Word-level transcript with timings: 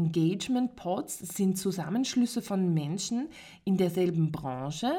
Engagement 0.00 0.76
Pods 0.76 1.18
sind 1.18 1.58
Zusammenschlüsse 1.58 2.40
von 2.40 2.72
Menschen 2.72 3.28
in 3.64 3.76
derselben 3.76 4.32
Branche, 4.32 4.90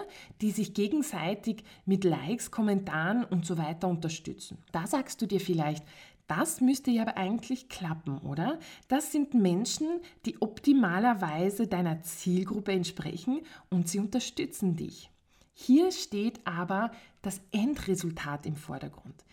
die 0.42 0.52
sich 0.52 0.76
gegenseitig 0.76 1.64
mit 1.86 2.04
Likes, 2.04 2.52
Kommentaren 2.52 3.24
und 3.24 3.46
so 3.46 3.58
weiter 3.58 3.88
unterstützen. 3.88 4.60
Da 4.72 4.86
sagst 4.86 5.20
du 5.22 5.26
dir 5.26 5.40
vielleicht, 5.40 5.84
das 6.28 6.62
müsste 6.62 6.92
ja 6.92 7.02
aber 7.02 7.18
eigentlich 7.18 7.68
klappen, 7.68 8.20
oder? 8.20 8.60
Das 8.88 9.12
sind 9.12 9.34
Menschen, 9.34 9.88
die 10.26 10.40
optimalerweise 10.40 11.68
deiner 11.68 12.04
Zielgruppe 12.04 12.72
entsprechen 12.72 13.42
und 13.70 13.90
sie 13.90 14.00
unterstützen 14.00 14.76
dich. 14.76 15.10
Hier 15.54 15.92
steht 15.92 16.40
aber 16.46 16.92
das 17.22 17.42
Endresultat 17.52 18.46
im 18.46 18.56
Vordergrund. 18.56 19.24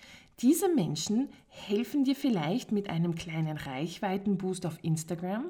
Diese 0.41 0.69
Menschen 0.73 1.31
helfen 1.49 2.05
dir 2.05 2.15
vielleicht 2.15 2.71
mit 2.71 2.91
einem 2.91 3.15
kleinen 3.15 3.57
Reichweitenboost 3.57 4.67
auf 4.67 4.79
Instagram, 4.83 5.47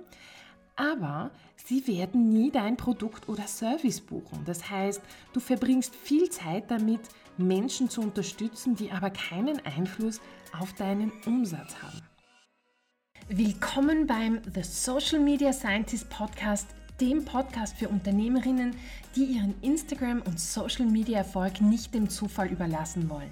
aber 0.77 1.31
sie 1.57 1.87
werden 1.87 2.31
nie 2.31 2.51
dein 2.51 2.77
Produkt 2.77 3.29
oder 3.29 3.47
Service 3.47 4.01
buchen. 4.01 4.45
Das 4.47 4.71
heißt, 4.71 5.03
du 5.33 5.41
verbringst 5.41 5.95
viel 5.95 6.31
Zeit 6.31 6.71
damit, 6.71 7.01
Menschen 7.37 7.91
zu 7.91 8.01
unterstützen, 8.01 8.77
die 8.77 8.91
aber 8.91 9.11
keinen 9.11 9.65
Einfluss 9.67 10.21
auf 10.59 10.73
deinen 10.75 11.13
Umsatz 11.27 11.83
haben. 11.83 12.01
Willkommen 13.29 14.07
beim 14.07 14.41
The 14.55 14.63
Social 14.63 15.21
Media 15.21 15.53
Scientist 15.53 16.09
Podcast, 16.09 16.69
dem 17.01 17.25
Podcast 17.25 17.77
für 17.77 17.89
Unternehmerinnen, 17.89 18.75
die 19.15 19.25
ihren 19.25 19.55
Instagram- 19.63 20.23
und 20.23 20.41
Social-Media-Erfolg 20.41 21.61
nicht 21.61 21.95
dem 21.95 22.09
Zufall 22.09 22.49
überlassen 22.49 23.09
wollen. 23.09 23.31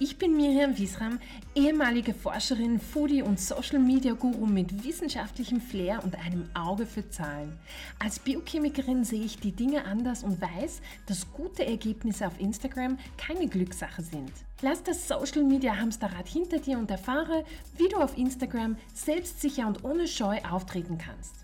Ich 0.00 0.18
bin 0.18 0.36
Miriam 0.36 0.76
Wiesram, 0.76 1.20
ehemalige 1.54 2.14
Forscherin, 2.14 2.80
Foodie 2.80 3.22
und 3.22 3.38
Social 3.38 3.78
Media 3.78 4.12
Guru 4.14 4.44
mit 4.44 4.84
wissenschaftlichem 4.84 5.60
Flair 5.60 6.02
und 6.02 6.16
einem 6.18 6.48
Auge 6.52 6.84
für 6.84 7.08
Zahlen. 7.10 7.56
Als 8.00 8.18
Biochemikerin 8.18 9.04
sehe 9.04 9.22
ich 9.22 9.38
die 9.38 9.52
Dinge 9.52 9.84
anders 9.84 10.24
und 10.24 10.40
weiß, 10.40 10.80
dass 11.06 11.32
gute 11.32 11.64
Ergebnisse 11.64 12.26
auf 12.26 12.40
Instagram 12.40 12.98
keine 13.16 13.46
Glückssache 13.46 14.02
sind. 14.02 14.32
Lass 14.62 14.82
das 14.82 15.06
Social 15.06 15.44
Media 15.44 15.76
Hamsterrad 15.76 16.26
hinter 16.26 16.58
dir 16.58 16.76
und 16.76 16.90
erfahre, 16.90 17.44
wie 17.76 17.88
du 17.88 17.98
auf 17.98 18.18
Instagram 18.18 18.76
selbstsicher 18.94 19.66
und 19.68 19.84
ohne 19.84 20.08
Scheu 20.08 20.40
auftreten 20.42 20.98
kannst. 20.98 21.43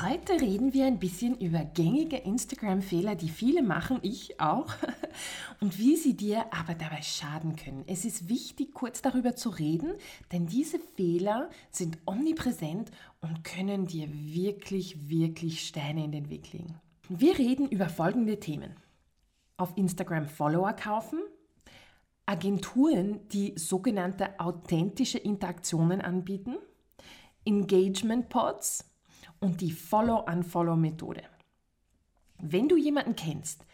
Heute 0.00 0.40
reden 0.40 0.72
wir 0.72 0.86
ein 0.86 0.98
bisschen 0.98 1.36
über 1.38 1.64
gängige 1.64 2.16
Instagram-Fehler, 2.16 3.14
die 3.14 3.28
viele 3.28 3.62
machen, 3.62 3.98
ich 4.00 4.40
auch, 4.40 4.72
und 5.60 5.78
wie 5.78 5.96
sie 5.96 6.16
dir 6.16 6.46
aber 6.50 6.74
dabei 6.74 7.02
schaden 7.02 7.56
können. 7.56 7.84
Es 7.86 8.06
ist 8.06 8.28
wichtig, 8.28 8.72
kurz 8.72 9.02
darüber 9.02 9.36
zu 9.36 9.50
reden, 9.50 9.92
denn 10.32 10.46
diese 10.46 10.78
Fehler 10.78 11.50
sind 11.70 11.98
omnipräsent 12.06 12.90
und 13.20 13.44
können 13.44 13.86
dir 13.86 14.08
wirklich, 14.10 15.10
wirklich 15.10 15.66
Steine 15.66 16.04
in 16.04 16.12
den 16.12 16.30
Weg 16.30 16.52
legen. 16.54 16.80
Wir 17.08 17.38
reden 17.38 17.68
über 17.68 17.88
folgende 17.90 18.40
Themen. 18.40 18.74
Auf 19.58 19.76
Instagram 19.76 20.26
Follower 20.26 20.72
kaufen, 20.72 21.20
Agenturen, 22.24 23.28
die 23.28 23.52
sogenannte 23.56 24.40
authentische 24.40 25.18
Interaktionen 25.18 26.00
anbieten, 26.00 26.56
Engagement 27.44 28.30
Pods, 28.30 28.91
und 29.42 29.60
die 29.60 29.72
Follow-Unfollow-Methode. 29.72 31.22
Wenn 32.40 32.68
du 32.68 32.76
jemanden 32.76 33.16
kennst, 33.16 33.64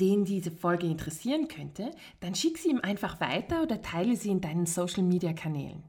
den 0.00 0.24
diese 0.24 0.50
Folge 0.50 0.86
interessieren 0.86 1.48
könnte, 1.48 1.90
dann 2.20 2.34
schick 2.34 2.58
sie 2.58 2.70
ihm 2.70 2.80
einfach 2.80 3.20
weiter 3.20 3.62
oder 3.62 3.82
teile 3.82 4.16
sie 4.16 4.30
in 4.30 4.40
deinen 4.40 4.66
Social-Media-Kanälen. 4.66 5.82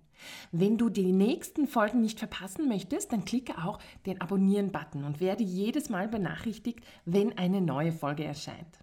Wenn 0.52 0.78
du 0.78 0.90
die 0.90 1.12
nächsten 1.14 1.67
Folgen 1.67 2.02
nicht 2.02 2.20
verpassen 2.20 2.67
möchtest, 2.67 3.14
dann 3.14 3.26
klicke 3.26 3.58
auch 3.64 3.80
den 4.06 4.20
Abonnieren-Button 4.20 5.04
und 5.04 5.22
werde 5.22 5.44
jedes 5.44 5.90
Mal 5.90 6.08
benachrichtigt, 6.08 6.82
wenn 7.06 7.38
eine 7.38 7.62
neue 7.62 7.92
Folge 7.92 8.26
erscheint. 8.26 8.80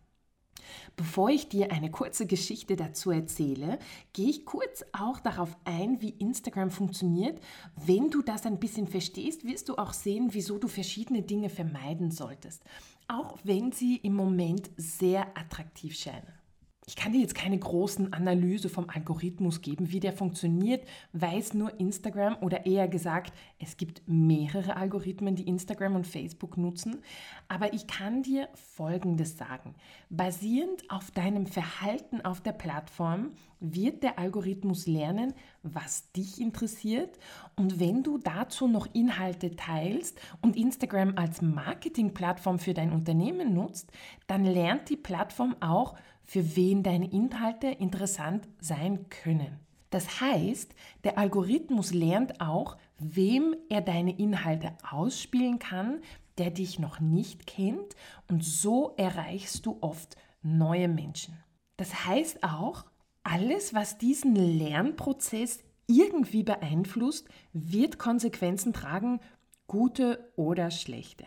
Bevor 0.96 1.30
ich 1.30 1.48
dir 1.48 1.72
eine 1.72 1.90
kurze 1.90 2.26
Geschichte 2.26 2.76
dazu 2.76 3.10
erzähle, 3.10 3.78
gehe 4.12 4.28
ich 4.28 4.44
kurz 4.44 4.84
auch 4.92 5.20
darauf 5.20 5.56
ein, 5.64 6.00
wie 6.00 6.10
Instagram 6.10 6.70
funktioniert. 6.70 7.40
Wenn 7.76 8.10
du 8.10 8.22
das 8.22 8.46
ein 8.46 8.58
bisschen 8.58 8.86
verstehst, 8.86 9.44
wirst 9.44 9.68
du 9.68 9.76
auch 9.76 9.92
sehen, 9.92 10.28
wieso 10.32 10.58
du 10.58 10.68
verschiedene 10.68 11.22
Dinge 11.22 11.48
vermeiden 11.48 12.10
solltest, 12.10 12.62
auch 13.08 13.38
wenn 13.44 13.72
sie 13.72 13.96
im 13.96 14.14
Moment 14.14 14.70
sehr 14.76 15.36
attraktiv 15.36 15.94
scheinen. 15.94 16.45
Ich 16.88 16.94
kann 16.94 17.10
dir 17.10 17.18
jetzt 17.18 17.34
keine 17.34 17.58
großen 17.58 18.12
Analyse 18.12 18.68
vom 18.68 18.88
Algorithmus 18.88 19.60
geben, 19.60 19.90
wie 19.90 19.98
der 19.98 20.12
funktioniert, 20.12 20.86
weiß 21.14 21.54
nur 21.54 21.80
Instagram 21.80 22.36
oder 22.42 22.64
eher 22.64 22.86
gesagt, 22.86 23.32
es 23.58 23.76
gibt 23.76 24.02
mehrere 24.06 24.76
Algorithmen, 24.76 25.34
die 25.34 25.48
Instagram 25.48 25.96
und 25.96 26.06
Facebook 26.06 26.56
nutzen. 26.56 27.02
Aber 27.48 27.74
ich 27.74 27.88
kann 27.88 28.22
dir 28.22 28.48
Folgendes 28.54 29.36
sagen. 29.36 29.74
Basierend 30.10 30.88
auf 30.88 31.10
deinem 31.10 31.46
Verhalten 31.46 32.20
auf 32.20 32.40
der 32.40 32.52
Plattform 32.52 33.32
wird 33.58 34.04
der 34.04 34.20
Algorithmus 34.20 34.86
lernen, 34.86 35.34
was 35.64 36.12
dich 36.12 36.40
interessiert. 36.40 37.18
Und 37.56 37.80
wenn 37.80 38.04
du 38.04 38.18
dazu 38.18 38.68
noch 38.68 38.86
Inhalte 38.94 39.56
teilst 39.56 40.20
und 40.40 40.56
Instagram 40.56 41.14
als 41.16 41.42
Marketingplattform 41.42 42.60
für 42.60 42.74
dein 42.74 42.92
Unternehmen 42.92 43.54
nutzt, 43.54 43.90
dann 44.28 44.44
lernt 44.44 44.88
die 44.88 44.96
Plattform 44.96 45.56
auch, 45.58 45.96
für 46.26 46.56
wen 46.56 46.82
deine 46.82 47.10
Inhalte 47.10 47.68
interessant 47.68 48.48
sein 48.60 49.08
können. 49.08 49.60
Das 49.90 50.20
heißt, 50.20 50.74
der 51.04 51.16
Algorithmus 51.16 51.94
lernt 51.94 52.40
auch, 52.40 52.76
wem 52.98 53.54
er 53.68 53.80
deine 53.80 54.18
Inhalte 54.18 54.76
ausspielen 54.90 55.58
kann, 55.58 56.00
der 56.38 56.50
dich 56.50 56.78
noch 56.78 57.00
nicht 57.00 57.46
kennt 57.46 57.94
und 58.28 58.44
so 58.44 58.94
erreichst 58.96 59.64
du 59.64 59.78
oft 59.80 60.16
neue 60.42 60.88
Menschen. 60.88 61.38
Das 61.76 62.06
heißt 62.06 62.42
auch, 62.42 62.84
alles, 63.22 63.74
was 63.74 63.98
diesen 63.98 64.34
Lernprozess 64.34 65.60
irgendwie 65.86 66.42
beeinflusst, 66.42 67.28
wird 67.52 67.98
Konsequenzen 67.98 68.72
tragen, 68.72 69.20
gute 69.66 70.32
oder 70.36 70.70
schlechte. 70.70 71.24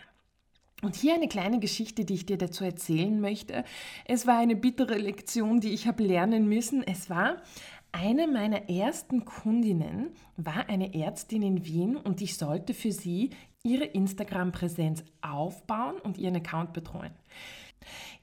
Und 0.81 0.95
hier 0.95 1.13
eine 1.13 1.27
kleine 1.27 1.59
Geschichte, 1.59 2.05
die 2.05 2.13
ich 2.13 2.25
dir 2.25 2.37
dazu 2.37 2.63
erzählen 2.63 3.19
möchte. 3.19 3.65
Es 4.05 4.27
war 4.27 4.37
eine 4.37 4.55
bittere 4.55 4.97
Lektion, 4.97 5.59
die 5.59 5.73
ich 5.73 5.87
habe 5.87 6.03
lernen 6.03 6.47
müssen. 6.47 6.83
Es 6.83 7.09
war 7.09 7.37
eine 7.91 8.27
meiner 8.27 8.69
ersten 8.69 9.25
Kundinnen 9.25 10.11
war 10.37 10.69
eine 10.69 10.93
Ärztin 10.93 11.41
in 11.41 11.65
Wien 11.65 11.97
und 11.97 12.21
ich 12.21 12.37
sollte 12.37 12.73
für 12.73 12.91
sie 12.91 13.31
ihre 13.63 13.83
Instagram-Präsenz 13.83 15.03
aufbauen 15.21 15.95
und 16.03 16.17
ihren 16.17 16.35
Account 16.35 16.71
betreuen. 16.71 17.11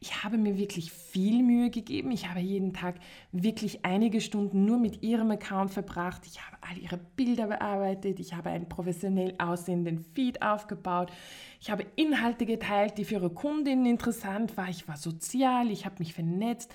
Ich 0.00 0.22
habe 0.22 0.39
mir 0.39 0.59
wirklich 0.59 0.93
viel 0.93 1.43
Mühe 1.43 1.71
gegeben. 1.71 2.11
Ich 2.11 2.28
habe 2.28 2.41
jeden 2.41 2.72
Tag 2.72 2.97
wirklich 3.33 3.84
einige 3.84 4.21
Stunden 4.21 4.65
nur 4.65 4.78
mit 4.78 5.03
ihrem 5.03 5.31
Account 5.31 5.71
verbracht. 5.71 6.22
Ich 6.27 6.41
habe 6.41 6.56
all 6.61 6.78
ihre 6.78 6.99
Bilder 6.99 7.47
bearbeitet. 7.47 8.21
Ich 8.21 8.34
habe 8.34 8.50
einen 8.50 8.69
professionell 8.69 9.34
aussehenden 9.39 9.99
Feed 9.99 10.43
aufgebaut. 10.43 11.11
Ich 11.61 11.71
habe 11.71 11.87
Inhalte 11.97 12.47
geteilt, 12.47 12.99
die 12.99 13.05
für 13.05 13.15
ihre 13.15 13.31
Kundinnen 13.31 13.87
interessant 13.87 14.56
waren. 14.56 14.71
Ich 14.71 14.87
war 14.89 14.97
sozial, 14.97 15.71
ich 15.71 15.87
habe 15.87 15.97
mich 15.99 16.15
vernetzt. 16.15 16.75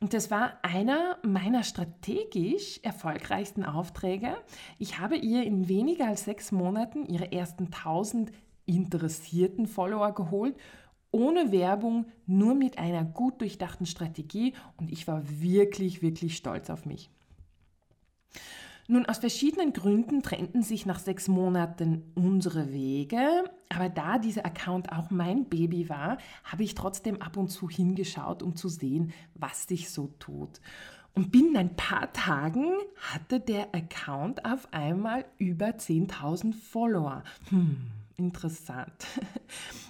Und 0.00 0.14
das 0.14 0.32
war 0.32 0.58
einer 0.62 1.18
meiner 1.22 1.62
strategisch 1.62 2.80
erfolgreichsten 2.82 3.64
Aufträge. 3.64 4.36
Ich 4.78 4.98
habe 4.98 5.16
ihr 5.16 5.44
in 5.44 5.68
weniger 5.68 6.08
als 6.08 6.24
sechs 6.24 6.50
Monaten 6.50 7.06
ihre 7.06 7.30
ersten 7.30 7.66
1000 7.66 8.32
interessierten 8.66 9.66
Follower 9.66 10.12
geholt 10.12 10.56
ohne 11.12 11.52
Werbung, 11.52 12.06
nur 12.26 12.54
mit 12.54 12.78
einer 12.78 13.04
gut 13.04 13.40
durchdachten 13.40 13.86
Strategie 13.86 14.54
und 14.76 14.90
ich 14.90 15.06
war 15.06 15.22
wirklich, 15.40 16.02
wirklich 16.02 16.36
stolz 16.36 16.70
auf 16.70 16.84
mich. 16.86 17.10
Nun, 18.88 19.06
aus 19.06 19.18
verschiedenen 19.18 19.72
Gründen 19.72 20.22
trennten 20.22 20.62
sich 20.62 20.86
nach 20.86 20.98
sechs 20.98 21.28
Monaten 21.28 22.02
unsere 22.14 22.72
Wege, 22.72 23.44
aber 23.68 23.88
da 23.88 24.18
dieser 24.18 24.44
Account 24.44 24.90
auch 24.90 25.10
mein 25.10 25.44
Baby 25.44 25.88
war, 25.88 26.18
habe 26.44 26.64
ich 26.64 26.74
trotzdem 26.74 27.22
ab 27.22 27.36
und 27.36 27.48
zu 27.48 27.70
hingeschaut, 27.70 28.42
um 28.42 28.56
zu 28.56 28.68
sehen, 28.68 29.12
was 29.34 29.64
sich 29.64 29.90
so 29.90 30.08
tut. 30.18 30.60
Und 31.14 31.30
binnen 31.30 31.56
ein 31.56 31.76
paar 31.76 32.12
Tagen 32.12 32.72
hatte 32.96 33.38
der 33.38 33.74
Account 33.74 34.44
auf 34.44 34.66
einmal 34.72 35.26
über 35.38 35.66
10.000 35.66 36.52
Follower. 36.54 37.22
Hm 37.50 37.92
interessant. 38.16 39.06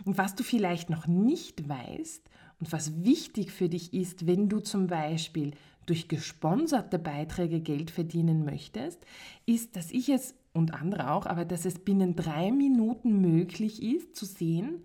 Und 0.04 0.18
was 0.18 0.34
du 0.34 0.42
vielleicht 0.42 0.90
noch 0.90 1.06
nicht 1.06 1.68
weißt 1.68 2.28
und 2.60 2.72
was 2.72 3.04
wichtig 3.04 3.50
für 3.50 3.68
dich 3.68 3.94
ist, 3.94 4.26
wenn 4.26 4.48
du 4.48 4.60
zum 4.60 4.86
Beispiel 4.86 5.52
durch 5.86 6.08
gesponserte 6.08 6.98
Beiträge 6.98 7.60
Geld 7.60 7.90
verdienen 7.90 8.44
möchtest, 8.44 9.04
ist, 9.46 9.76
dass 9.76 9.90
ich 9.90 10.08
es 10.08 10.34
und 10.52 10.74
andere 10.74 11.10
auch, 11.10 11.26
aber 11.26 11.44
dass 11.44 11.64
es 11.64 11.78
binnen 11.78 12.14
drei 12.14 12.52
Minuten 12.52 13.20
möglich 13.20 13.82
ist 13.82 14.14
zu 14.14 14.26
sehen, 14.26 14.84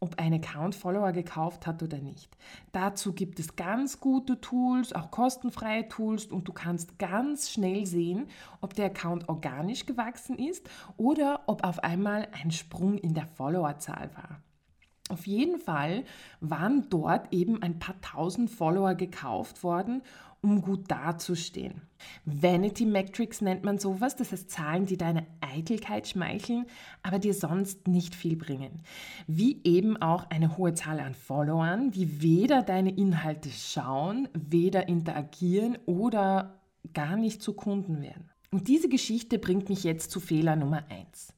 ob 0.00 0.18
ein 0.18 0.32
Account 0.32 0.76
Follower 0.76 1.10
gekauft 1.12 1.66
hat 1.66 1.82
oder 1.82 1.98
nicht. 1.98 2.36
Dazu 2.70 3.12
gibt 3.12 3.40
es 3.40 3.56
ganz 3.56 3.98
gute 3.98 4.40
Tools, 4.40 4.92
auch 4.92 5.10
kostenfreie 5.10 5.88
Tools 5.88 6.26
und 6.26 6.46
du 6.46 6.52
kannst 6.52 6.98
ganz 6.98 7.50
schnell 7.50 7.84
sehen, 7.84 8.28
ob 8.60 8.74
der 8.74 8.86
Account 8.86 9.28
organisch 9.28 9.86
gewachsen 9.86 10.38
ist 10.38 10.68
oder 10.96 11.42
ob 11.46 11.64
auf 11.64 11.82
einmal 11.82 12.28
ein 12.40 12.52
Sprung 12.52 12.96
in 12.98 13.14
der 13.14 13.26
Followerzahl 13.26 14.10
war. 14.14 14.40
Auf 15.08 15.26
jeden 15.26 15.58
Fall 15.58 16.04
waren 16.40 16.86
dort 16.90 17.32
eben 17.32 17.62
ein 17.62 17.78
paar 17.78 18.00
tausend 18.00 18.50
Follower 18.50 18.94
gekauft 18.94 19.62
worden 19.62 20.02
um 20.40 20.62
gut 20.62 20.90
dazustehen. 20.90 21.82
Vanity 22.24 22.86
Metrics 22.86 23.40
nennt 23.40 23.64
man 23.64 23.78
sowas, 23.78 24.14
das 24.14 24.30
heißt 24.30 24.50
Zahlen, 24.50 24.86
die 24.86 24.96
deine 24.96 25.26
Eitelkeit 25.40 26.06
schmeicheln, 26.06 26.66
aber 27.02 27.18
dir 27.18 27.34
sonst 27.34 27.88
nicht 27.88 28.14
viel 28.14 28.36
bringen. 28.36 28.82
Wie 29.26 29.60
eben 29.64 29.96
auch 29.96 30.30
eine 30.30 30.56
hohe 30.56 30.74
Zahl 30.74 31.00
an 31.00 31.14
Followern, 31.14 31.90
die 31.90 32.22
weder 32.22 32.62
deine 32.62 32.90
Inhalte 32.90 33.50
schauen, 33.50 34.28
weder 34.32 34.88
interagieren 34.88 35.76
oder 35.86 36.60
gar 36.94 37.16
nicht 37.16 37.42
zu 37.42 37.54
Kunden 37.54 38.00
werden. 38.00 38.30
Und 38.50 38.68
diese 38.68 38.88
Geschichte 38.88 39.38
bringt 39.38 39.68
mich 39.68 39.82
jetzt 39.82 40.10
zu 40.10 40.20
Fehler 40.20 40.54
Nummer 40.56 40.84
1. 40.88 41.34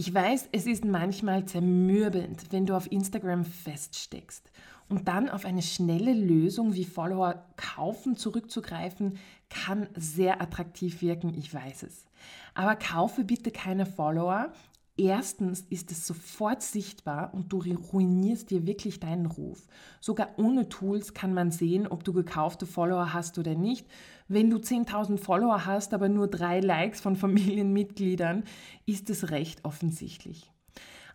Ich 0.00 0.14
weiß, 0.14 0.50
es 0.52 0.66
ist 0.66 0.84
manchmal 0.84 1.44
zermürbend, 1.46 2.52
wenn 2.52 2.66
du 2.66 2.76
auf 2.76 2.92
Instagram 2.92 3.44
feststeckst 3.44 4.48
und 4.88 5.08
dann 5.08 5.28
auf 5.28 5.44
eine 5.44 5.60
schnelle 5.60 6.12
Lösung 6.14 6.74
wie 6.74 6.84
Follower 6.84 7.44
kaufen 7.56 8.16
zurückzugreifen, 8.16 9.18
kann 9.50 9.88
sehr 9.96 10.40
attraktiv 10.40 11.02
wirken, 11.02 11.34
ich 11.36 11.52
weiß 11.52 11.82
es. 11.82 12.06
Aber 12.54 12.76
kaufe 12.76 13.24
bitte 13.24 13.50
keine 13.50 13.86
Follower. 13.86 14.52
Erstens 15.00 15.60
ist 15.70 15.92
es 15.92 16.08
sofort 16.08 16.60
sichtbar 16.60 17.32
und 17.32 17.52
du 17.52 17.62
ruinierst 17.92 18.50
dir 18.50 18.66
wirklich 18.66 18.98
deinen 18.98 19.26
Ruf. 19.26 19.68
Sogar 20.00 20.30
ohne 20.38 20.68
Tools 20.68 21.14
kann 21.14 21.32
man 21.32 21.52
sehen, 21.52 21.86
ob 21.86 22.02
du 22.02 22.12
gekaufte 22.12 22.66
Follower 22.66 23.14
hast 23.14 23.38
oder 23.38 23.54
nicht. 23.54 23.86
Wenn 24.26 24.50
du 24.50 24.56
10.000 24.56 25.16
Follower 25.16 25.66
hast, 25.66 25.94
aber 25.94 26.08
nur 26.08 26.26
drei 26.26 26.58
Likes 26.58 27.00
von 27.00 27.14
Familienmitgliedern, 27.16 28.42
ist 28.86 29.08
es 29.08 29.30
recht 29.30 29.64
offensichtlich. 29.64 30.50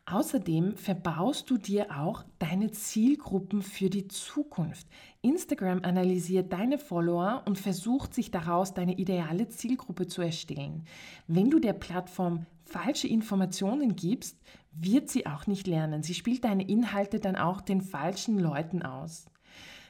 Außerdem 0.05 0.75
verbaust 0.75 1.49
du 1.49 1.57
dir 1.57 1.97
auch 1.97 2.25
deine 2.37 2.71
Zielgruppen 2.71 3.61
für 3.61 3.89
die 3.89 4.09
Zukunft. 4.09 4.85
Instagram 5.21 5.79
analysiert 5.83 6.51
deine 6.51 6.77
Follower 6.77 7.43
und 7.45 7.57
versucht 7.57 8.13
sich 8.13 8.29
daraus 8.29 8.73
deine 8.73 8.97
ideale 8.97 9.47
Zielgruppe 9.47 10.07
zu 10.07 10.21
erstellen. 10.21 10.83
Wenn 11.27 11.49
du 11.49 11.59
der 11.59 11.71
Plattform 11.71 12.45
falsche 12.65 13.07
Informationen 13.07 13.95
gibst, 13.95 14.37
wird 14.73 15.09
sie 15.09 15.25
auch 15.25 15.47
nicht 15.47 15.67
lernen. 15.67 16.03
Sie 16.03 16.13
spielt 16.13 16.43
deine 16.43 16.67
Inhalte 16.67 17.19
dann 17.19 17.37
auch 17.37 17.61
den 17.61 17.79
falschen 17.79 18.37
Leuten 18.37 18.81
aus. 18.81 19.25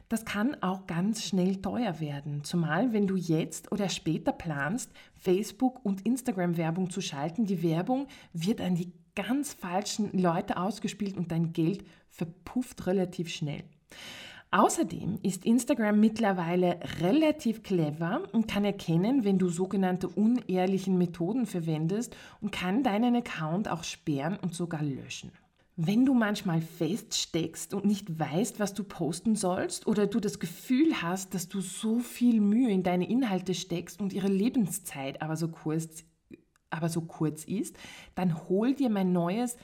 Das 0.09 0.25
kann 0.25 0.55
auch 0.61 0.85
ganz 0.85 1.23
schnell 1.23 1.55
teuer 1.55 1.99
werden, 1.99 2.43
zumal 2.43 2.93
wenn 2.93 3.07
du 3.07 3.15
jetzt 3.15 3.71
oder 3.71 3.89
später 3.89 4.31
planst, 4.31 4.91
Facebook 5.15 5.83
und 5.83 6.05
Instagram 6.05 6.55
Werbung 6.57 6.91
zu 6.91 7.01
schalten. 7.01 7.45
Die 7.45 7.63
Werbung 7.63 8.07
wird 8.31 8.61
an 8.61 8.75
die 8.75 8.91
ganz 9.15 9.53
falschen 9.53 10.17
Leute 10.17 10.57
ausgespielt 10.57 11.17
und 11.17 11.31
dein 11.31 11.53
Geld 11.53 11.85
verpufft 12.09 12.87
relativ 12.87 13.29
schnell. 13.29 13.63
Außerdem 14.51 15.17
ist 15.23 15.45
Instagram 15.45 15.99
mittlerweile 15.99 16.79
relativ 17.01 17.63
clever 17.63 18.21
und 18.33 18.47
kann 18.47 18.63
erkennen, 18.63 19.23
wenn 19.23 19.39
du 19.39 19.49
sogenannte 19.49 20.07
unehrlichen 20.07 20.95
Methoden 20.99 21.47
verwendest 21.47 22.15
und 22.39 22.51
kann 22.51 22.83
deinen 22.83 23.15
Account 23.15 23.67
auch 23.67 23.83
sperren 23.83 24.37
und 24.39 24.53
sogar 24.53 24.83
löschen. 24.83 25.31
Wenn 25.75 26.05
du 26.05 26.13
manchmal 26.13 26.61
feststeckst 26.61 27.73
und 27.73 27.83
nicht 27.83 28.19
weißt, 28.19 28.59
was 28.59 28.75
du 28.75 28.83
posten 28.83 29.35
sollst 29.35 29.87
oder 29.87 30.05
du 30.05 30.19
das 30.19 30.37
Gefühl 30.37 31.01
hast, 31.01 31.33
dass 31.33 31.49
du 31.49 31.59
so 31.59 31.97
viel 31.97 32.39
Mühe 32.39 32.69
in 32.69 32.83
deine 32.83 33.09
Inhalte 33.09 33.55
steckst 33.55 33.99
und 33.99 34.13
ihre 34.13 34.27
Lebenszeit 34.27 35.23
aber 35.23 35.35
so 35.35 35.47
kurz 35.47 36.03
aber 36.73 36.89
so 36.89 37.01
kurz 37.01 37.43
ist, 37.43 37.77
dann 38.15 38.49
hol 38.49 38.73
dir 38.73 38.89
mein 38.89 39.13
neues 39.13 39.57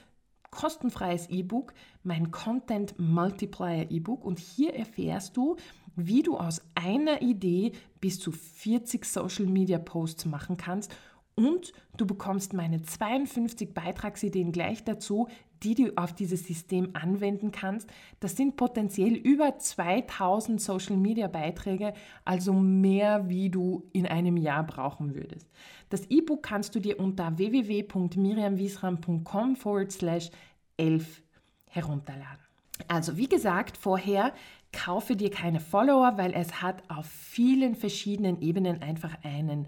kostenfreies 0.50 1.28
E-Book, 1.28 1.74
mein 2.02 2.30
Content 2.30 2.98
Multiplier 2.98 3.90
E-Book. 3.90 4.24
Und 4.24 4.38
hier 4.38 4.74
erfährst 4.74 5.36
du, 5.36 5.56
wie 5.96 6.22
du 6.22 6.36
aus 6.36 6.62
einer 6.74 7.22
Idee 7.22 7.72
bis 8.00 8.18
zu 8.18 8.32
40 8.32 9.04
Social 9.04 9.46
Media 9.46 9.78
Posts 9.78 10.26
machen 10.26 10.56
kannst 10.56 10.94
und 11.40 11.72
du 11.96 12.06
bekommst 12.06 12.52
meine 12.52 12.82
52 12.82 13.72
Beitragsideen 13.72 14.52
gleich 14.52 14.84
dazu, 14.84 15.28
die 15.62 15.74
du 15.74 15.96
auf 15.96 16.12
dieses 16.14 16.46
System 16.46 16.90
anwenden 16.92 17.50
kannst. 17.50 17.88
Das 18.20 18.36
sind 18.36 18.56
potenziell 18.56 19.14
über 19.14 19.56
2000 19.58 20.60
Social-Media-Beiträge, 20.60 21.94
also 22.24 22.52
mehr, 22.52 23.30
wie 23.30 23.48
du 23.48 23.88
in 23.92 24.06
einem 24.06 24.36
Jahr 24.36 24.64
brauchen 24.64 25.14
würdest. 25.14 25.48
Das 25.88 26.04
E-Book 26.10 26.42
kannst 26.42 26.74
du 26.74 26.80
dir 26.80 27.00
unter 27.00 27.38
www.miriamwiesram.com 27.38 29.56
forward 29.56 29.92
slash 29.92 30.30
11 30.76 31.22
herunterladen. 31.70 32.44
Also 32.88 33.16
wie 33.16 33.28
gesagt 33.28 33.78
vorher, 33.78 34.34
kaufe 34.72 35.16
dir 35.16 35.30
keine 35.30 35.60
Follower, 35.60 36.16
weil 36.16 36.32
es 36.32 36.62
hat 36.62 36.82
auf 36.88 37.06
vielen 37.06 37.74
verschiedenen 37.74 38.40
Ebenen 38.40 38.80
einfach 38.82 39.16
einen 39.22 39.66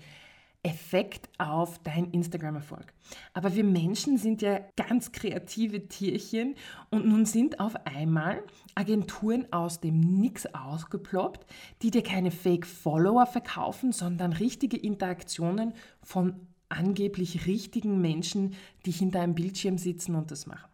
Effekt 0.65 1.29
auf 1.39 1.81
deinen 1.81 2.13
Instagram-Erfolg. 2.13 2.93
Aber 3.35 3.55
wir 3.57 3.65
Menschen 3.65 4.17
sind 4.17 4.43
ja 4.43 4.61
ganz 4.77 5.11
kreative 5.11 5.89
Tierchen 5.89 6.55
und 6.91 7.07
nun 7.07 7.27
sind 7.27 7.59
auf 7.59 7.75
einmal 7.85 8.45
Agenturen 8.77 9.53
aus 9.53 9.81
dem 9.81 9.99
Nix 9.99 10.47
ausgeploppt, 10.47 11.47
die 11.83 11.91
dir 11.91 12.05
keine 12.05 12.31
Fake-Follower 12.31 13.27
verkaufen, 13.27 13.91
sondern 13.93 14.33
richtige 14.33 14.77
Interaktionen 14.77 15.75
von 16.01 16.47
angeblich 16.69 17.47
richtigen 17.47 18.01
Menschen, 18.01 18.55
die 18.87 18.93
hinter 18.93 19.21
einem 19.21 19.35
Bildschirm 19.35 19.79
sitzen 19.79 20.15
und 20.15 20.31
das 20.31 20.47
machen. 20.47 20.69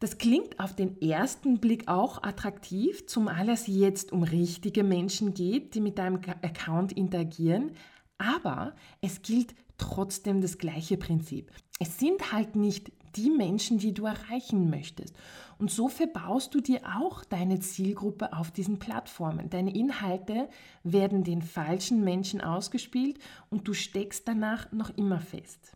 Das 0.00 0.18
klingt 0.18 0.60
auf 0.60 0.76
den 0.76 1.00
ersten 1.02 1.58
Blick 1.58 1.88
auch 1.88 2.22
attraktiv, 2.22 3.06
zumal 3.06 3.48
es 3.48 3.66
jetzt 3.66 4.12
um 4.12 4.22
richtige 4.22 4.84
Menschen 4.84 5.34
geht, 5.34 5.74
die 5.74 5.80
mit 5.80 5.98
deinem 5.98 6.20
Account 6.42 6.92
interagieren, 6.92 7.72
aber 8.18 8.74
es 9.00 9.22
gilt 9.22 9.54
trotzdem 9.78 10.40
das 10.40 10.58
gleiche 10.58 10.96
Prinzip. 10.96 11.52
Es 11.78 11.98
sind 11.98 12.32
halt 12.32 12.56
nicht 12.56 12.92
die 13.16 13.30
Menschen, 13.30 13.78
die 13.78 13.94
du 13.94 14.06
erreichen 14.06 14.70
möchtest. 14.70 15.14
Und 15.58 15.70
so 15.70 15.88
verbaust 15.88 16.54
du 16.54 16.60
dir 16.60 16.80
auch 16.98 17.24
deine 17.24 17.58
Zielgruppe 17.60 18.32
auf 18.32 18.50
diesen 18.50 18.78
Plattformen. 18.78 19.50
Deine 19.50 19.74
Inhalte 19.74 20.48
werden 20.84 21.24
den 21.24 21.42
falschen 21.42 22.04
Menschen 22.04 22.40
ausgespielt 22.40 23.18
und 23.50 23.66
du 23.66 23.74
steckst 23.74 24.28
danach 24.28 24.70
noch 24.72 24.90
immer 24.96 25.20
fest. 25.20 25.72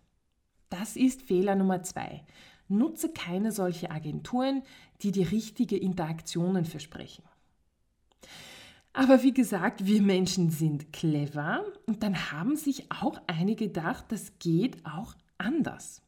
Das 0.69 0.97
ist 0.97 1.23
Fehler 1.23 1.55
Nummer 1.55 1.83
zwei. 1.83 2.25
Nutze 2.69 3.13
keine 3.13 3.53
solche 3.53 3.91
Agenturen, 3.91 4.63
die 5.03 5.11
dir 5.11 5.31
richtige 5.31 5.77
Interaktionen 5.77 6.65
versprechen. 6.65 7.25
Aber 8.95 9.23
wie 9.23 9.33
gesagt, 9.33 9.87
wir 9.87 10.03
Menschen 10.03 10.51
sind 10.51 10.93
clever 10.93 11.65
und 11.87 12.03
dann 12.03 12.31
haben 12.31 12.57
sich 12.57 12.91
auch 12.91 13.21
einige 13.27 13.69
gedacht, 13.69 14.07
das 14.09 14.39
geht 14.39 14.85
auch 14.85 15.15
anders. 15.39 16.03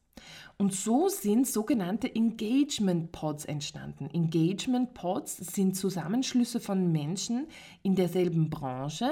Und 0.57 0.73
so 0.73 1.09
sind 1.09 1.47
sogenannte 1.47 2.13
Engagement 2.13 3.11
Pods 3.11 3.45
entstanden. 3.45 4.09
Engagement 4.13 4.93
Pods 4.93 5.37
sind 5.37 5.75
Zusammenschlüsse 5.75 6.61
von 6.61 6.91
Menschen 6.91 7.47
in 7.83 7.95
derselben 7.95 8.49
Branche, 8.49 9.09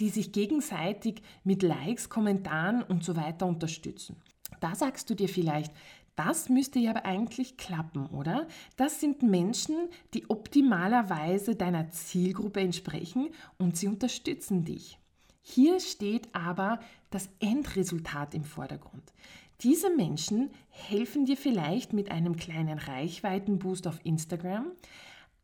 die 0.00 0.08
sich 0.08 0.32
gegenseitig 0.32 1.20
mit 1.44 1.62
Likes, 1.62 2.08
Kommentaren 2.08 2.82
und 2.82 3.04
so 3.04 3.16
weiter 3.16 3.46
unterstützen. 3.46 4.16
Da 4.60 4.74
sagst 4.74 5.10
du 5.10 5.14
dir 5.14 5.28
vielleicht, 5.28 5.72
das 6.16 6.48
müsste 6.48 6.78
ja 6.78 6.90
aber 6.90 7.04
eigentlich 7.04 7.56
klappen, 7.56 8.06
oder? 8.06 8.48
Das 8.76 9.00
sind 9.00 9.22
Menschen, 9.22 9.76
die 10.14 10.28
optimalerweise 10.28 11.54
deiner 11.54 11.90
Zielgruppe 11.90 12.60
entsprechen 12.60 13.28
und 13.58 13.76
sie 13.76 13.86
unterstützen 13.86 14.64
dich. 14.64 14.98
Hier 15.42 15.78
steht 15.78 16.34
aber 16.34 16.80
das 17.10 17.28
Endresultat 17.38 18.34
im 18.34 18.44
Vordergrund. 18.44 19.12
Diese 19.60 19.94
Menschen 19.94 20.50
helfen 20.68 21.24
dir 21.24 21.36
vielleicht 21.36 21.92
mit 21.92 22.10
einem 22.10 22.36
kleinen 22.36 22.78
Reichweitenboost 22.78 23.86
auf 23.86 24.00
Instagram, 24.04 24.72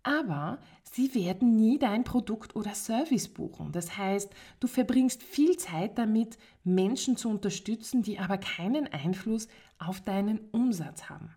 aber 0.03 0.59
sie 0.83 1.15
werden 1.15 1.57
nie 1.57 1.79
dein 1.79 2.05
Produkt 2.05 2.57
oder 2.57 2.75
Service 2.75 3.29
buchen. 3.29 3.73
Das 3.73 3.97
heißt, 3.97 4.31
du 4.61 4.67
verbringst 4.67 5.23
viel 5.23 5.57
Zeit 5.57 5.99
damit, 5.99 6.39
Menschen 6.65 7.17
zu 7.17 7.29
unterstützen, 7.29 8.03
die 8.03 8.19
aber 8.19 8.39
keinen 8.39 8.87
Einfluss 8.89 9.49
auf 9.79 10.01
deinen 10.01 10.41
Umsatz 10.51 11.09
haben. 11.09 11.31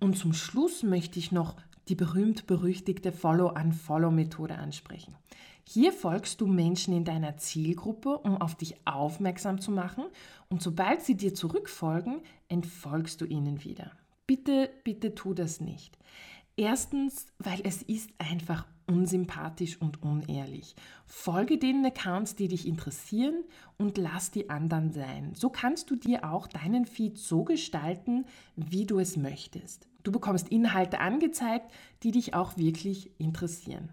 Und 0.00 0.18
zum 0.18 0.32
Schluss 0.32 0.82
möchte 0.82 1.18
ich 1.18 1.32
noch 1.32 1.56
die 1.88 1.94
berühmt-berüchtigte 1.94 3.12
Follow-on-Follow-Methode 3.12 4.56
ansprechen. 4.56 5.16
Hier 5.64 5.92
folgst 5.92 6.40
du 6.40 6.46
Menschen 6.46 6.94
in 6.94 7.04
deiner 7.04 7.36
Zielgruppe, 7.36 8.18
um 8.18 8.40
auf 8.40 8.56
dich 8.56 8.76
aufmerksam 8.84 9.60
zu 9.60 9.70
machen 9.70 10.04
und 10.48 10.60
sobald 10.60 11.02
sie 11.02 11.16
dir 11.16 11.34
zurückfolgen, 11.34 12.20
entfolgst 12.48 13.20
du 13.20 13.24
ihnen 13.24 13.62
wieder. 13.64 13.92
Bitte, 14.26 14.70
bitte 14.84 15.14
tu 15.14 15.34
das 15.34 15.60
nicht. 15.60 15.98
Erstens, 16.56 17.26
weil 17.38 17.60
es 17.64 17.82
ist 17.82 18.10
einfach 18.18 18.66
unsympathisch 18.86 19.80
und 19.80 20.02
unehrlich. 20.02 20.74
Folge 21.06 21.56
den 21.56 21.84
Accounts, 21.86 22.34
die 22.34 22.48
dich 22.48 22.66
interessieren 22.66 23.44
und 23.78 23.96
lass 23.96 24.30
die 24.30 24.50
anderen 24.50 24.92
sein. 24.92 25.32
So 25.34 25.48
kannst 25.48 25.90
du 25.90 25.96
dir 25.96 26.30
auch 26.30 26.46
deinen 26.46 26.84
Feed 26.84 27.16
so 27.16 27.44
gestalten, 27.44 28.26
wie 28.56 28.84
du 28.84 28.98
es 28.98 29.16
möchtest. 29.16 29.88
Du 30.02 30.12
bekommst 30.12 30.48
Inhalte 30.48 31.00
angezeigt, 31.00 31.72
die 32.02 32.10
dich 32.10 32.34
auch 32.34 32.56
wirklich 32.58 33.10
interessieren. 33.18 33.90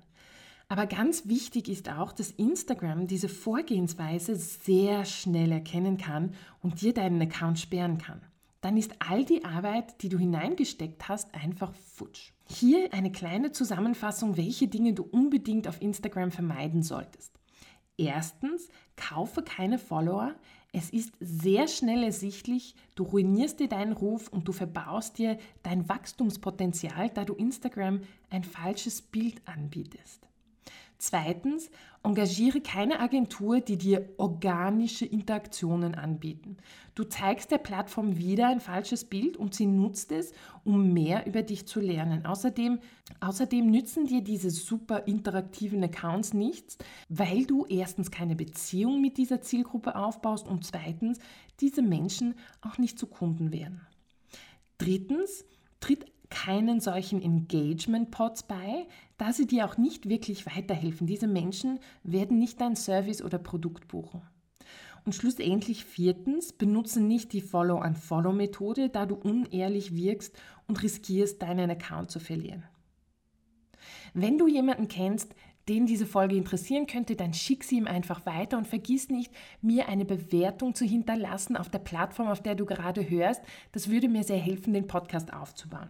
Aber 0.68 0.86
ganz 0.86 1.28
wichtig 1.28 1.70
ist 1.70 1.90
auch, 1.90 2.12
dass 2.12 2.32
Instagram 2.32 3.08
diese 3.08 3.30
Vorgehensweise 3.30 4.36
sehr 4.36 5.06
schnell 5.06 5.52
erkennen 5.52 5.98
kann 5.98 6.36
und 6.62 6.82
dir 6.82 6.94
deinen 6.94 7.22
Account 7.22 7.60
sperren 7.60 7.98
kann. 7.98 8.22
Dann 8.62 8.76
ist 8.76 8.94
all 9.00 9.24
die 9.24 9.46
Arbeit, 9.46 10.02
die 10.02 10.10
du 10.10 10.18
hineingesteckt 10.18 11.08
hast, 11.08 11.34
einfach 11.34 11.74
futsch. 11.74 12.32
Hier 12.46 12.94
eine 12.94 13.12
kleine 13.12 13.52
Zusammenfassung, 13.52 14.36
welche 14.36 14.68
Dinge 14.68 14.94
du 14.94 15.04
unbedingt 15.04 15.68
auf 15.68 15.82
Instagram 15.82 16.32
vermeiden 16.32 16.84
solltest. 16.84 17.40
Erstens, 17.98 18.70
kaufe 18.96 19.44
keine 19.44 19.78
Follower. 19.78 20.36
Es 20.72 20.90
ist 20.90 21.14
sehr 21.20 21.68
schnell 21.68 22.04
ersichtlich, 22.04 22.76
du 22.96 23.04
ruinierst 23.04 23.60
dir 23.60 23.68
deinen 23.68 23.94
Ruf 23.94 24.28
und 24.30 24.48
du 24.48 24.52
verbaust 24.52 25.18
dir 25.18 25.38
dein 25.64 25.90
Wachstumspotenzial, 25.90 27.10
da 27.10 27.26
du 27.26 27.34
Instagram 27.34 28.02
ein 28.30 28.44
falsches 28.44 29.02
Bild 29.02 29.42
anbietest. 29.46 30.28
Zweitens, 31.02 31.72
engagiere 32.04 32.60
keine 32.60 33.00
Agentur, 33.00 33.62
die 33.62 33.78
dir 33.78 34.10
organische 34.18 35.06
Interaktionen 35.06 35.96
anbieten. 35.96 36.58
Du 36.94 37.06
zeigst 37.06 37.52
der 37.52 37.58
Plattform 37.58 38.18
wieder 38.18 38.50
ein 38.50 38.60
falsches 38.60 39.06
Bild 39.06 39.38
und 39.38 39.56
sie 39.56 39.66
nutzt 39.66 40.12
es, 40.12 40.34
um 40.66 40.92
mehr 40.92 41.26
über 41.26 41.42
dich 41.42 41.66
zu 41.66 41.80
lernen. 41.80 42.26
Außerdem, 42.26 42.80
außerdem 43.22 43.66
nützen 43.66 44.08
dir 44.08 44.22
diese 44.22 44.50
super 44.50 45.08
interaktiven 45.08 45.82
Accounts 45.82 46.34
nichts, 46.34 46.78
weil 47.08 47.46
du 47.46 47.66
erstens 47.66 48.12
keine 48.12 48.36
Beziehung 48.36 49.00
mit 49.00 49.18
dieser 49.18 49.40
Zielgruppe 49.40 49.96
aufbaust 49.96 50.50
und 50.50 50.66
zweitens 50.66 51.20
diese 51.62 51.82
Menschen 51.82 52.36
auch 52.60 52.78
nicht 52.78 53.00
zu 53.00 53.08
Kunden 53.08 53.54
werden. 53.54 53.88
Drittens, 54.78 55.46
tritt 55.80 56.06
keinen 56.30 56.80
solchen 56.80 57.22
Engagement-Pods 57.22 58.44
bei, 58.44 58.88
da 59.18 59.34
sie 59.34 59.48
dir 59.48 59.66
auch 59.66 59.78
nicht 59.78 60.08
wirklich 60.08 60.46
weiterhelfen. 60.46 61.08
Diese 61.08 61.28
Menschen 61.28 61.80
werden 62.04 62.40
nicht 62.40 62.62
dein 62.62 62.76
Service 62.76 63.22
oder 63.22 63.40
Produkt 63.40 63.88
buchen. 63.88 64.22
Und 65.06 65.16
schlussendlich 65.16 65.86
viertens, 65.86 66.54
benutze 66.54 67.02
nicht 67.02 67.34
die 67.34 67.42
Follow-and-Follow-Methode, 67.42 68.90
da 68.90 69.06
du 69.06 69.16
unehrlich 69.16 69.96
wirkst 69.96 70.38
und 70.68 70.84
riskierst, 70.84 71.42
deinen 71.42 71.70
Account 71.70 72.12
zu 72.12 72.20
verlieren. 72.20 72.64
Wenn 74.14 74.38
du 74.38 74.48
jemanden 74.48 74.88
kennst, 74.88 75.34
den 75.68 75.86
diese 75.86 76.06
Folge 76.06 76.36
interessieren 76.36 76.88
könnte, 76.88 77.16
dann 77.16 77.34
schick 77.34 77.64
sie 77.64 77.78
ihm 77.78 77.88
einfach 77.88 78.26
weiter 78.26 78.58
und 78.58 78.68
vergiss 78.68 79.10
nicht, 79.10 79.32
mir 79.62 79.88
eine 79.88 80.06
Bewertung 80.06 80.74
zu 80.74 80.84
hinterlassen 80.84 81.56
auf 81.56 81.70
der 81.70 81.80
Plattform, 81.80 82.28
auf 82.28 82.42
der 82.42 82.56
du 82.56 82.66
gerade 82.66 83.08
hörst. 83.08 83.42
Das 83.72 83.90
würde 83.90 84.10
mir 84.10 84.24
sehr 84.24 84.40
helfen, 84.40 84.74
den 84.74 84.88
Podcast 84.88 85.32
aufzubauen. 85.32 85.90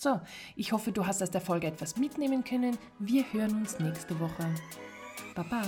So, 0.00 0.20
ich 0.54 0.70
hoffe, 0.70 0.92
du 0.92 1.04
hast 1.04 1.22
aus 1.24 1.30
der 1.30 1.40
Folge 1.40 1.66
etwas 1.66 1.96
mitnehmen 1.96 2.44
können. 2.44 2.78
Wir 3.00 3.24
hören 3.32 3.56
uns 3.56 3.80
nächste 3.80 4.18
Woche. 4.20 4.54
Baba. 5.34 5.62